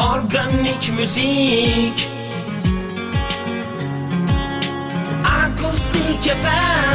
[0.00, 2.10] Organik müzik.
[5.24, 6.89] Akustik FM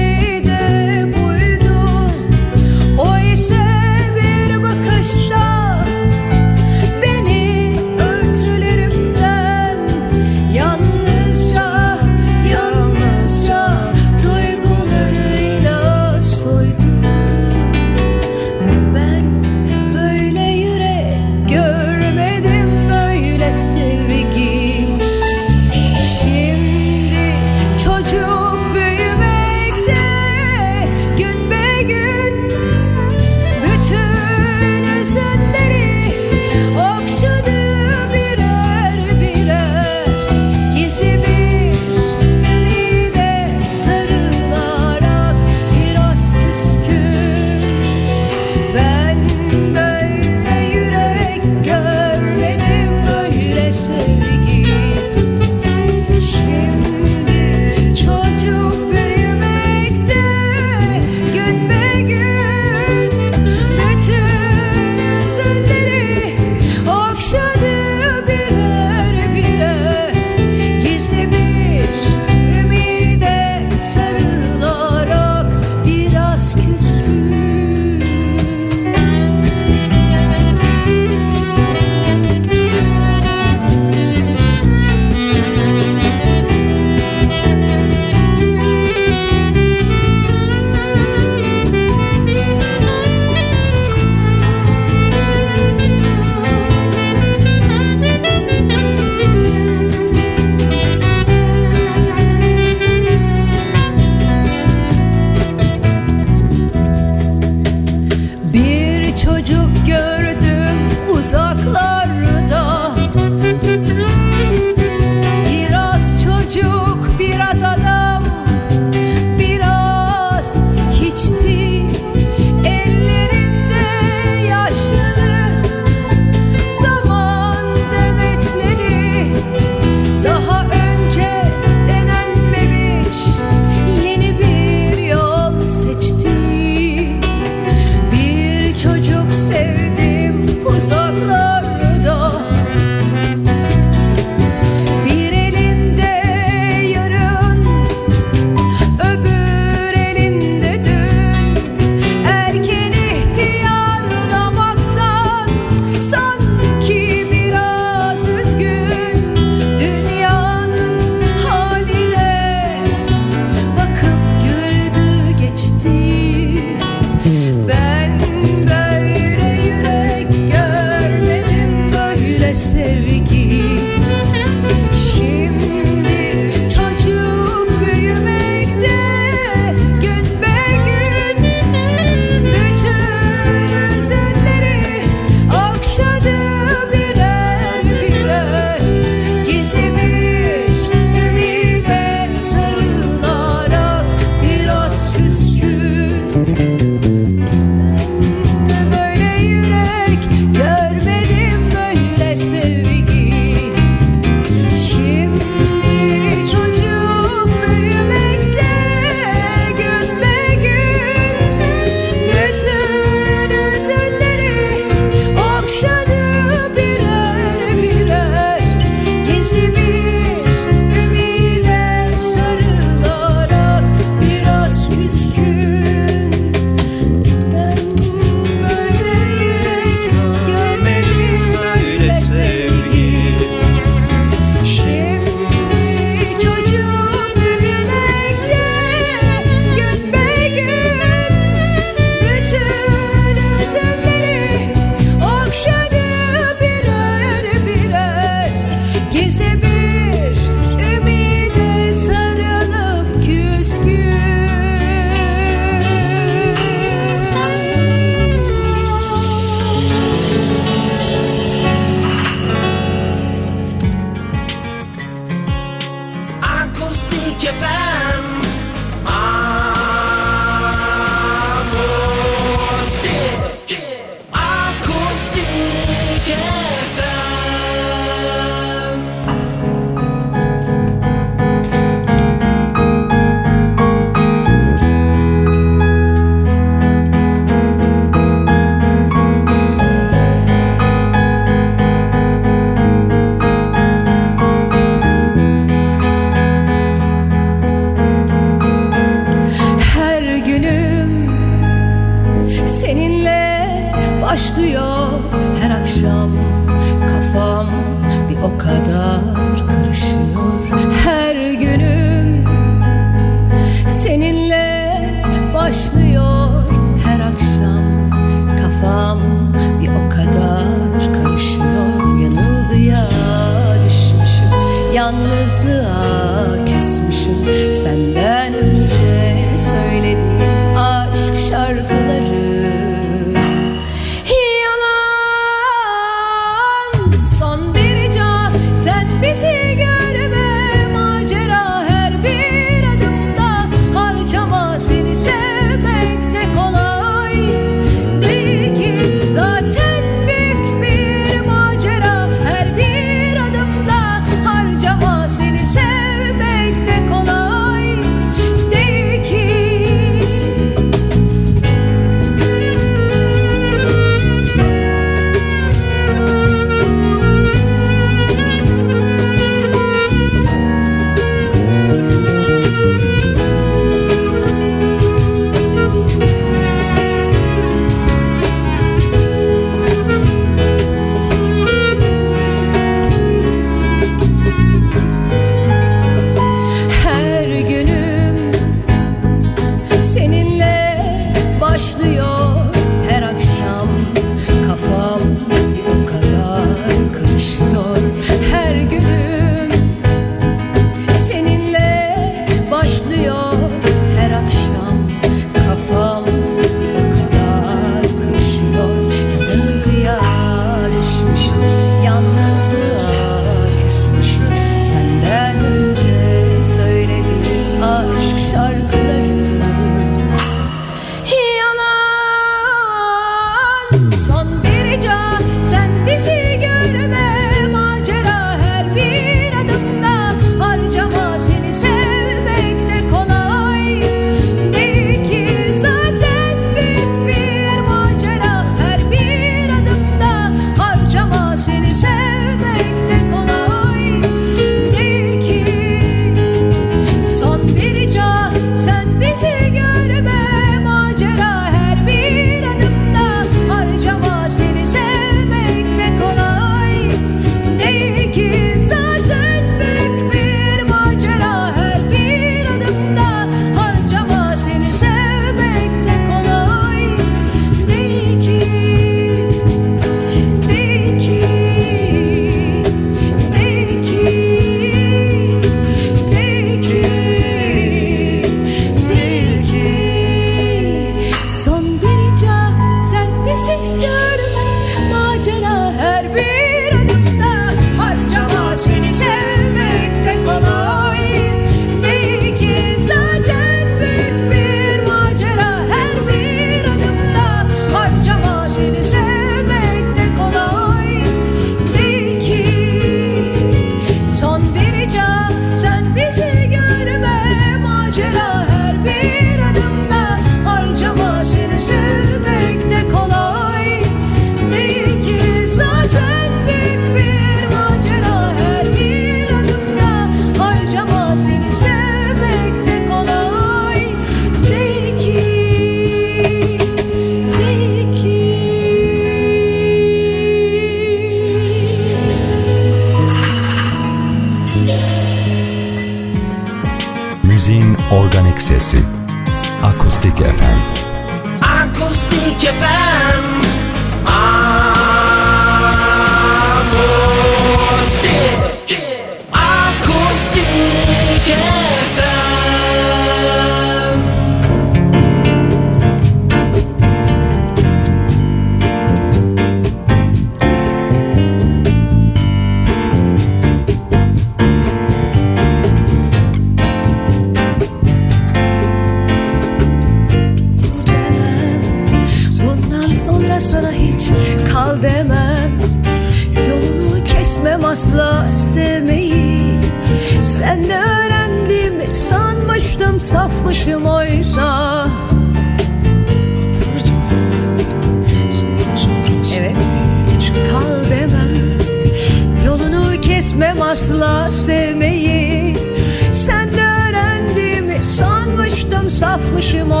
[599.73, 600.00] último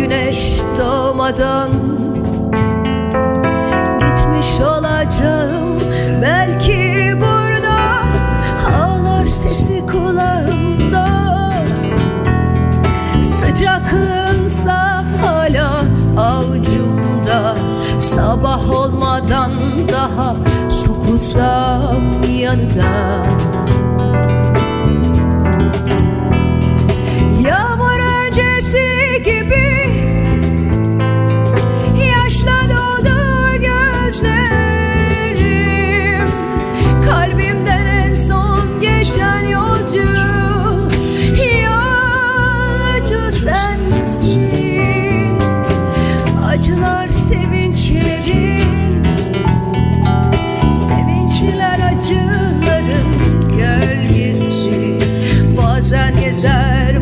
[0.00, 1.70] güneş doğmadan
[4.00, 5.80] Gitmiş olacağım.
[6.22, 8.06] Belki buradan
[8.82, 11.08] Ağlar sesi kulağımda.
[13.22, 15.84] Sıcaklığınsa hala
[16.16, 17.54] avcumda
[17.98, 19.52] Sabah olmadan
[19.92, 20.36] daha
[20.70, 22.02] sokulsam
[22.38, 23.26] yanına.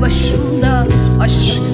[0.09, 0.87] başımda
[1.21, 1.68] aşk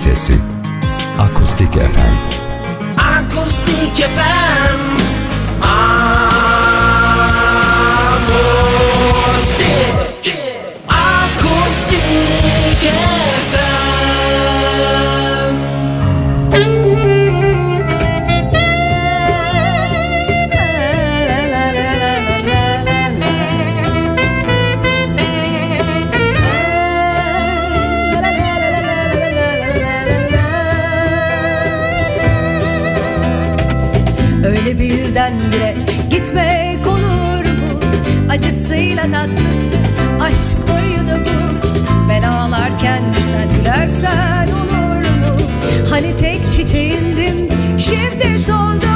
[0.00, 0.34] Sesi.
[1.18, 2.18] Akustik Efendim
[2.96, 4.39] Akustik Efendim
[35.20, 35.74] birden
[36.10, 37.80] Gitmek olur mu?
[38.30, 39.76] Acısıyla tatlısı
[40.20, 41.68] aşk oyunu bu
[42.08, 45.36] Ben ağlarken sen gülersen olur mu?
[45.90, 48.89] Hani tek çiçeğindim şimdi soldu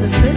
[0.00, 0.31] the city.